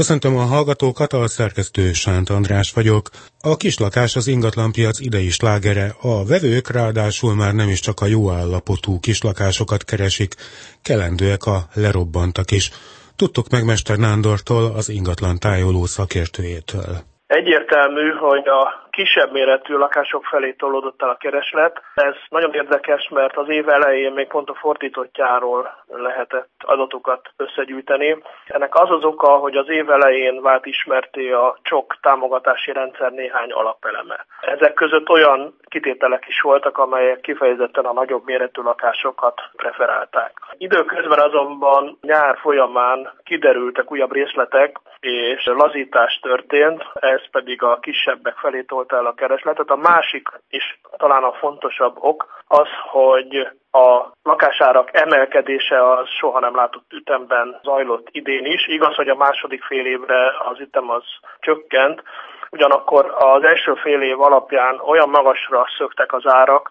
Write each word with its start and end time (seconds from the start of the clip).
Köszöntöm 0.00 0.36
a 0.36 0.44
hallgatókat, 0.44 1.12
a 1.12 1.28
szerkesztő 1.28 1.92
Sánt 1.92 2.30
András 2.30 2.72
vagyok. 2.72 3.10
A 3.40 3.56
kislakás 3.56 4.16
az 4.16 4.26
ingatlanpiac 4.26 5.00
idei 5.00 5.30
slágere. 5.30 5.96
A 6.00 6.24
vevők 6.24 6.70
ráadásul 6.70 7.34
már 7.34 7.54
nem 7.54 7.68
is 7.68 7.80
csak 7.80 8.00
a 8.00 8.06
jó 8.06 8.30
állapotú 8.30 9.00
kislakásokat 9.00 9.84
keresik, 9.84 10.34
kelendőek 10.82 11.46
a 11.46 11.68
lerobbantak 11.72 12.50
is. 12.50 12.70
Tudtuk 13.16 13.48
meg 13.48 13.64
Mester 13.64 13.96
Nándortól, 13.96 14.64
az 14.64 14.88
ingatlan 14.88 15.38
tájoló 15.38 15.86
szakértőjétől. 15.86 17.09
Egyértelmű, 17.30 18.10
hogy 18.10 18.48
a 18.48 18.88
kisebb 18.90 19.32
méretű 19.32 19.74
lakások 19.74 20.24
felé 20.24 20.52
tolódott 20.52 21.02
el 21.02 21.08
a 21.08 21.16
kereslet. 21.16 21.82
Ez 21.94 22.14
nagyon 22.28 22.54
érdekes, 22.54 23.08
mert 23.08 23.36
az 23.36 23.48
év 23.48 23.68
elején 23.68 24.12
még 24.12 24.26
pont 24.26 24.48
a 24.50 24.54
fordítottjáról 24.54 25.70
lehetett 25.88 26.48
adatokat 26.58 27.30
összegyűjteni. 27.36 28.22
Ennek 28.46 28.74
az 28.74 28.90
az 28.90 29.04
oka, 29.04 29.28
hogy 29.36 29.56
az 29.56 29.68
év 29.68 29.90
elején 29.90 30.42
vált 30.42 30.66
ismerté 30.66 31.30
a 31.30 31.58
csok 31.62 31.96
támogatási 32.00 32.72
rendszer 32.72 33.12
néhány 33.12 33.50
alapeleme. 33.50 34.26
Ezek 34.40 34.74
között 34.74 35.08
olyan 35.08 35.54
kitételek 35.68 36.24
is 36.28 36.40
voltak, 36.40 36.78
amelyek 36.78 37.20
kifejezetten 37.20 37.84
a 37.84 37.92
nagyobb 37.92 38.24
méretű 38.24 38.62
lakásokat 38.62 39.40
preferálták. 39.56 40.32
Időközben 40.58 41.20
azonban 41.20 41.98
nyár 42.02 42.38
folyamán 42.38 43.12
kiderültek 43.24 43.92
újabb 43.92 44.12
részletek, 44.12 44.78
és 45.00 45.44
lazítás 45.44 46.18
történt, 46.22 46.84
ez 46.94 47.30
pedig 47.30 47.62
a 47.62 47.78
kisebbek 47.78 48.36
felé 48.36 48.62
tolt 48.62 48.92
el 48.92 49.06
a 49.06 49.14
keresletet. 49.14 49.70
A 49.70 49.76
másik, 49.76 50.28
és 50.48 50.76
talán 50.96 51.22
a 51.22 51.32
fontosabb 51.32 51.96
ok, 51.98 52.42
az, 52.46 52.68
hogy 52.90 53.48
a 53.70 54.06
lakásárak 54.22 54.88
emelkedése 54.92 55.90
az 55.90 56.08
soha 56.08 56.40
nem 56.40 56.54
látott 56.54 56.92
ütemben 56.92 57.60
zajlott 57.62 58.08
idén 58.10 58.44
is. 58.44 58.66
Igaz, 58.66 58.94
hogy 58.94 59.08
a 59.08 59.14
második 59.16 59.62
fél 59.64 59.86
évre 59.86 60.32
az 60.38 60.60
ütem 60.60 60.90
az 60.90 61.02
csökkent, 61.40 62.02
ugyanakkor 62.50 63.14
az 63.18 63.44
első 63.44 63.74
fél 63.74 64.02
év 64.02 64.20
alapján 64.20 64.80
olyan 64.80 65.08
magasra 65.08 65.66
szöktek 65.78 66.12
az 66.12 66.26
árak, 66.26 66.70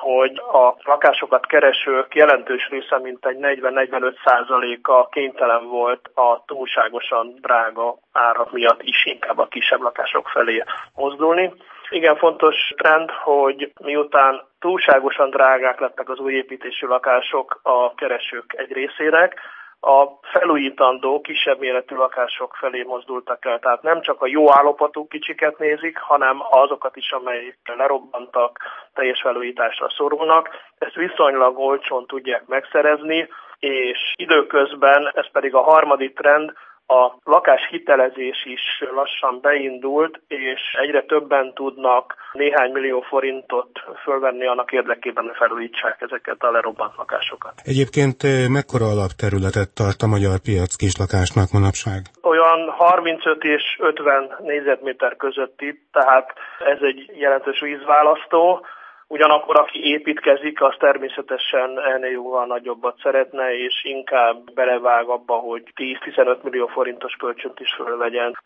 hogy 0.00 0.42
a 0.52 0.74
lakásokat 0.82 1.46
keresők 1.46 2.14
jelentős 2.14 2.68
része, 2.68 2.98
mint 2.98 3.26
egy 3.26 3.36
40-45 3.40 4.14
százaléka 4.24 5.08
kénytelen 5.10 5.66
volt 5.66 6.10
a 6.14 6.42
túlságosan 6.46 7.34
drága 7.40 7.98
árak 8.12 8.52
miatt 8.52 8.82
is 8.82 9.06
inkább 9.06 9.38
a 9.38 9.46
kisebb 9.46 9.80
lakások 9.80 10.28
felé 10.28 10.64
mozdulni. 10.94 11.52
Igen 11.90 12.16
fontos 12.16 12.72
trend, 12.76 13.10
hogy 13.10 13.72
miután 13.80 14.42
túlságosan 14.58 15.30
drágák 15.30 15.80
lettek 15.80 16.08
az 16.08 16.18
új 16.18 16.32
építésű 16.32 16.86
lakások 16.86 17.60
a 17.62 17.94
keresők 17.94 18.54
egy 18.56 18.72
részének, 18.72 19.40
a 19.80 20.06
felújítandó, 20.22 21.20
kisebb 21.20 21.58
méretű 21.58 21.94
lakások 21.94 22.54
felé 22.54 22.82
mozdultak 22.82 23.44
el. 23.44 23.58
Tehát 23.58 23.82
nem 23.82 24.00
csak 24.00 24.22
a 24.22 24.26
jó 24.26 24.52
állapotú 24.52 25.06
kicsiket 25.06 25.58
nézik, 25.58 25.98
hanem 25.98 26.36
azokat 26.50 26.96
is, 26.96 27.10
amelyek 27.10 27.58
lerobbantak, 27.76 28.58
teljes 28.94 29.20
felújításra 29.20 29.90
szorulnak. 29.90 30.48
Ezt 30.78 30.94
viszonylag 30.94 31.58
olcsón 31.58 32.06
tudják 32.06 32.46
megszerezni, 32.46 33.28
és 33.58 34.14
időközben, 34.16 35.10
ez 35.14 35.30
pedig 35.30 35.54
a 35.54 35.62
harmadik 35.62 36.16
trend, 36.16 36.52
a 36.98 37.18
lakáshitelezés 37.24 38.44
is 38.44 38.64
lassan 38.94 39.38
beindult, 39.40 40.20
és 40.28 40.60
egyre 40.82 41.02
többen 41.02 41.52
tudnak 41.54 42.14
néhány 42.32 42.70
millió 42.72 43.00
forintot 43.00 43.70
fölvenni 44.02 44.46
annak 44.46 44.72
érdekében, 44.72 45.24
hogy 45.24 45.36
felújítsák 45.36 45.96
ezeket 46.00 46.42
a 46.42 46.50
lerobbant 46.50 46.96
lakásokat. 46.96 47.52
Egyébként 47.64 48.22
eh, 48.22 48.48
mekkora 48.48 48.86
alapterületet 48.86 49.74
tart 49.74 50.00
a 50.02 50.12
magyar 50.14 50.38
piac 50.38 50.74
kislakásnak 50.74 51.48
manapság? 51.52 52.00
Olyan 52.22 52.60
35 52.70 53.44
és 53.44 53.62
50 53.78 54.36
négyzetméter 54.42 55.16
közötti, 55.16 55.68
tehát 55.92 56.32
ez 56.72 56.78
egy 56.80 57.10
jelentős 57.14 57.60
vízválasztó. 57.60 58.66
Ugyanakkor 59.12 59.58
aki 59.58 59.84
építkezik, 59.84 60.62
az 60.62 60.74
természetesen 60.78 61.80
ennél 61.80 62.10
jóval 62.10 62.46
nagyobbat 62.46 62.98
szeretne, 63.02 63.54
és 63.54 63.84
inkább 63.84 64.52
belevág 64.54 65.08
abba, 65.08 65.34
hogy 65.34 65.62
10-15 65.76 66.42
millió 66.42 66.66
forintos 66.66 67.14
kölcsönt 67.14 67.60
is 67.60 67.74
fölvegyen. 67.74 68.38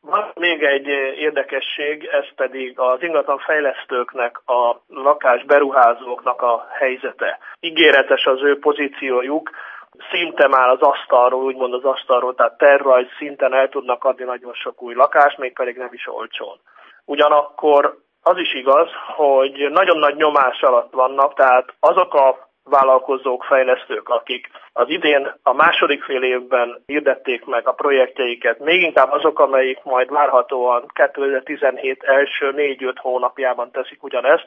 Van 0.00 0.32
még 0.34 0.62
egy 0.62 0.86
érdekesség, 1.16 2.04
ez 2.04 2.34
pedig 2.34 2.78
az 2.78 3.02
ingatlan 3.02 3.38
fejlesztőknek, 3.38 4.40
a 4.46 4.80
lakás 4.88 5.44
beruházóknak 5.44 6.42
a 6.42 6.66
helyzete. 6.70 7.38
Ígéretes 7.60 8.26
az 8.26 8.42
ő 8.42 8.58
pozíciójuk, 8.58 9.50
szinte 10.10 10.48
már 10.48 10.68
az 10.68 10.80
asztalról, 10.80 11.42
úgymond 11.42 11.74
az 11.74 11.84
asztalról, 11.84 12.34
tehát 12.34 12.58
tervrajz 12.58 13.08
szinten 13.18 13.54
el 13.54 13.68
tudnak 13.68 14.04
adni 14.04 14.24
nagyon 14.24 14.52
sok 14.54 14.82
új 14.82 14.94
lakást, 14.94 15.38
még 15.38 15.52
pedig 15.52 15.76
nem 15.76 15.92
is 15.92 16.08
olcsón. 16.08 16.60
Ugyanakkor 17.04 17.96
az 18.22 18.38
is 18.38 18.54
igaz, 18.54 18.88
hogy 19.16 19.68
nagyon 19.70 19.98
nagy 19.98 20.16
nyomás 20.16 20.62
alatt 20.62 20.92
vannak, 20.92 21.34
tehát 21.34 21.74
azok 21.80 22.14
a 22.14 22.50
vállalkozók, 22.64 23.44
fejlesztők, 23.44 24.08
akik 24.08 24.50
az 24.72 24.88
idén 24.88 25.32
a 25.42 25.52
második 25.52 26.02
fél 26.02 26.22
évben 26.22 26.82
hirdették 26.86 27.44
meg 27.44 27.68
a 27.68 27.72
projektjeiket, 27.72 28.58
még 28.58 28.82
inkább 28.82 29.10
azok, 29.12 29.38
amelyik 29.38 29.82
majd 29.82 30.10
várhatóan 30.10 30.90
2017 30.94 32.02
első 32.02 32.52
4-5 32.56 32.94
hónapjában 33.00 33.70
teszik 33.70 34.02
ugyanezt, 34.02 34.46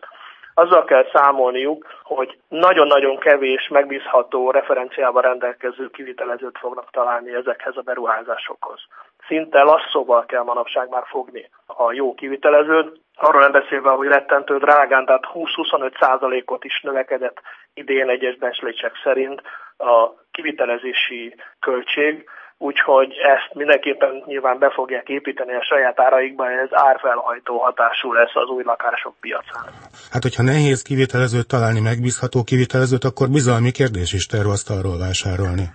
azzal 0.53 0.83
kell 0.83 1.05
számolniuk, 1.13 1.85
hogy 2.03 2.37
nagyon-nagyon 2.47 3.17
kevés 3.17 3.67
megbízható 3.67 4.51
referenciával 4.51 5.21
rendelkező 5.21 5.89
kivitelezőt 5.89 6.57
fognak 6.57 6.91
találni 6.91 7.33
ezekhez 7.33 7.77
a 7.77 7.81
beruházásokhoz. 7.81 8.79
Szinte 9.27 9.61
lasszóval 9.61 10.25
kell 10.25 10.43
manapság 10.43 10.89
már 10.89 11.03
fogni 11.05 11.49
a 11.65 11.91
jó 11.91 12.13
kivitelezőt, 12.13 12.99
arról 13.15 13.41
nem 13.41 13.51
beszélve, 13.51 13.89
hogy 13.89 14.07
rettentő 14.07 14.57
drágán, 14.57 15.05
tehát 15.05 15.27
20-25 15.33 15.99
százalékot 15.99 16.63
is 16.63 16.81
növekedett 16.81 17.41
idén 17.73 18.09
egyes 18.09 18.37
becslések 18.37 18.91
szerint 19.03 19.41
a 19.77 20.09
kivitelezési 20.31 21.35
költség, 21.59 22.29
úgyhogy 22.57 23.11
ezt 23.11 23.53
mindenképpen 23.53 24.23
nyilván 24.25 24.59
be 24.59 24.69
fogják 24.69 25.09
építeni 25.09 25.53
a 25.53 25.63
saját 25.63 25.99
áraikba, 25.99 26.51
ez 26.51 26.69
árfelhajtó 26.71 27.57
hatású 27.57 28.13
lesz 28.13 28.35
az 28.35 28.49
új 28.49 28.63
lakások 28.63 29.15
piacán. 29.19 29.63
Hát, 30.11 30.21
hogyha 30.21 30.43
nehéz 30.43 30.81
kivitelezőt 30.81 31.47
találni, 31.47 31.79
megbízható 31.79 32.43
kivitelezőt, 32.43 33.03
akkor 33.03 33.29
bizalmi 33.29 33.71
kérdés 33.71 34.13
is 34.13 34.25
tervasztalról 34.25 34.97
vásárolni. 34.97 35.65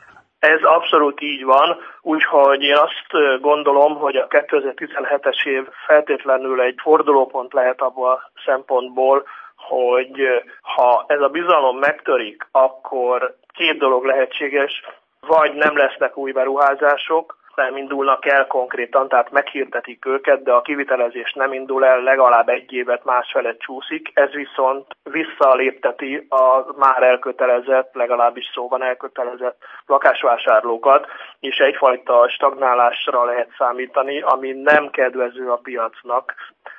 Ez 0.41 0.63
abszolút 0.63 1.21
így 1.21 1.45
van, 1.45 1.77
úgyhogy 2.03 2.63
én 2.63 2.77
azt 2.77 3.41
gondolom, 3.41 3.97
hogy 3.97 4.17
a 4.17 4.27
2017-es 4.27 5.47
év 5.47 5.69
feltétlenül 5.87 6.61
egy 6.61 6.79
fordulópont 6.83 7.53
lehet 7.53 7.81
abból 7.81 8.11
a 8.11 8.31
szempontból, 8.45 9.27
hogy 9.57 10.45
ha 10.63 11.05
ez 11.07 11.21
a 11.21 11.29
bizalom 11.29 11.79
megtörik, 11.79 12.47
akkor 12.53 13.35
két 13.55 13.79
dolog 13.79 14.05
lehetséges, 14.05 14.85
vagy 15.21 15.55
nem 15.55 15.77
lesznek 15.77 16.17
új 16.17 16.33
beruházások, 16.33 17.40
nem 17.61 17.77
indulnak 17.77 18.27
el 18.27 18.47
konkrétan, 18.47 19.09
tehát 19.09 19.31
meghirdetik 19.31 20.07
őket, 20.07 20.43
de 20.43 20.53
a 20.53 20.61
kivitelezés 20.61 21.33
nem 21.33 21.53
indul 21.53 21.85
el, 21.85 22.01
legalább 22.03 22.49
egy 22.49 22.73
évet 22.73 23.05
másfelet 23.05 23.59
csúszik, 23.59 24.11
ez 24.15 24.31
viszont 24.31 24.87
visszalépteti 25.03 26.27
a 26.29 26.65
már 26.77 27.03
elkötelezett, 27.03 27.95
legalábbis 27.95 28.51
szóban 28.55 28.83
elkötelezett 28.83 29.57
lakásvásárlókat, 29.87 31.07
és 31.41 31.57
egyfajta 31.57 32.29
stagnálásra 32.29 33.25
lehet 33.25 33.51
számítani, 33.59 34.21
ami 34.21 34.53
nem 34.53 34.91
kedvező 34.91 35.51
a 35.51 35.61
piacnak. 35.63 36.35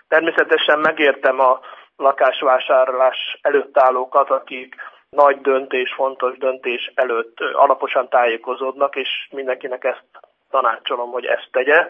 Természetesen 0.08 0.80
megértem 0.80 1.40
a 1.40 1.60
lakásvásárlás 1.96 3.40
előtt 3.42 3.78
állókat, 3.78 4.30
akik 4.30 4.76
nagy 5.10 5.42
döntés, 5.42 5.94
fontos 5.94 6.38
döntés 6.38 6.92
előtt 6.96 7.40
alaposan 7.54 8.10
tájékozódnak, 8.10 8.96
és 8.96 9.28
mindenkinek 9.32 9.84
ezt 9.84 10.31
tanácsolom, 10.52 11.12
hogy 11.12 11.26
ezt 11.26 11.48
tegye. 11.52 11.88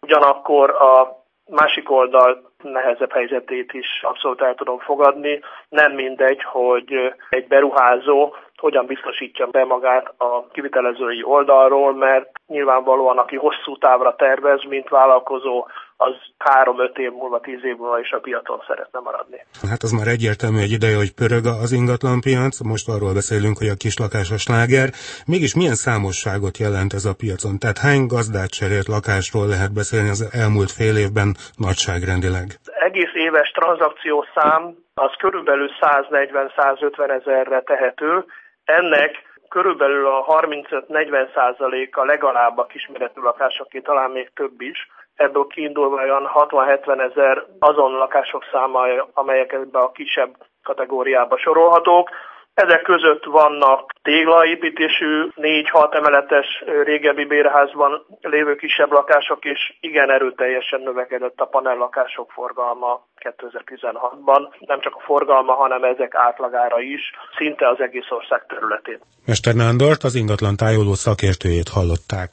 Ugyanakkor 0.00 0.70
a 0.70 1.22
másik 1.46 1.90
oldal 1.90 2.52
nehezebb 2.62 3.12
helyzetét 3.12 3.72
is 3.72 4.02
abszolút 4.02 4.40
el 4.40 4.54
tudom 4.54 4.78
fogadni. 4.78 5.40
Nem 5.68 5.92
mindegy, 5.92 6.42
hogy 6.42 7.14
egy 7.30 7.46
beruházó 7.46 8.34
hogyan 8.56 8.86
biztosítja 8.86 9.46
be 9.46 9.64
magát 9.64 10.14
a 10.16 10.46
kivitelezői 10.52 11.22
oldalról, 11.24 11.94
mert 11.94 12.30
nyilvánvalóan 12.46 13.18
aki 13.18 13.36
hosszú 13.36 13.76
távra 13.78 14.16
tervez, 14.16 14.62
mint 14.68 14.88
vállalkozó, 14.88 15.66
az 16.06 16.14
három-öt 16.38 16.98
év 16.98 17.12
múlva, 17.12 17.40
tíz 17.40 17.64
év 17.64 17.76
múlva 17.76 17.98
is 18.00 18.10
a 18.10 18.18
piacon 18.18 18.60
szeretne 18.66 19.00
maradni. 19.00 19.38
Hát 19.70 19.82
az 19.82 19.92
már 19.98 20.06
egyértelmű 20.06 20.58
egy 20.66 20.70
ideje, 20.78 20.96
hogy 20.96 21.14
pörög 21.20 21.44
az 21.64 21.72
ingatlanpiac, 21.72 22.56
most 22.72 22.88
arról 22.88 23.12
beszélünk, 23.20 23.56
hogy 23.58 23.72
a 23.72 23.80
kislakásos 23.84 24.44
láger. 24.46 24.88
Mégis 25.26 25.54
milyen 25.54 25.78
számosságot 25.86 26.56
jelent 26.58 26.92
ez 26.92 27.04
a 27.12 27.18
piacon? 27.22 27.58
Tehát 27.58 27.78
hány 27.86 28.04
gazdát 28.14 28.50
cserélt 28.58 28.88
lakásról 28.96 29.46
lehet 29.54 29.72
beszélni 29.80 30.10
az 30.14 30.22
elmúlt 30.42 30.72
fél 30.78 30.96
évben 31.04 31.28
nagyságrendileg? 31.66 32.46
Egész 32.88 33.14
éves 33.26 33.50
tranzakciószám 33.58 34.60
az 34.94 35.12
körülbelül 35.18 35.70
140-150 35.80 37.10
ezerre 37.18 37.60
tehető. 37.60 38.24
Ennek 38.64 39.12
körülbelül 39.48 40.06
a 40.06 40.24
35-40 40.24 41.34
százaléka 41.34 42.04
legalább 42.04 42.58
a 42.58 42.66
kisméretű 42.66 43.20
lakásoké, 43.20 43.78
talán 43.80 44.10
még 44.10 44.30
több 44.34 44.60
is. 44.60 44.78
Ebből 45.22 45.46
kiindulva 45.46 46.02
olyan 46.02 46.30
60-70 46.34 47.10
ezer 47.10 47.44
azon 47.58 47.92
lakások 47.92 48.44
száma, 48.52 48.80
amelyek 49.12 49.52
ebbe 49.52 49.78
a 49.78 49.90
kisebb 49.90 50.36
kategóriába 50.62 51.38
sorolhatók. 51.38 52.10
Ezek 52.54 52.82
között 52.82 53.24
vannak 53.24 53.92
téglaépítésű, 54.02 55.28
4-6 55.36 55.94
emeletes 55.94 56.46
régebbi 56.84 57.24
bérházban 57.24 58.06
lévő 58.20 58.54
kisebb 58.56 58.90
lakások, 58.92 59.44
és 59.44 59.76
igen 59.80 60.10
erőteljesen 60.10 60.80
növekedett 60.80 61.40
a 61.40 61.44
panellakások 61.44 62.30
forgalma 62.30 63.06
2016-ban. 63.20 64.54
Nem 64.58 64.80
csak 64.80 64.94
a 64.94 65.00
forgalma, 65.00 65.52
hanem 65.52 65.84
ezek 65.84 66.14
átlagára 66.14 66.80
is, 66.80 67.00
szinte 67.36 67.68
az 67.68 67.80
egész 67.80 68.10
ország 68.10 68.46
területén. 68.46 68.98
Mester 69.26 69.54
Nándort, 69.54 70.02
az 70.02 70.14
ingatlan 70.14 70.56
tájoló 70.56 70.94
szakértőjét 70.94 71.68
hallották. 71.68 72.30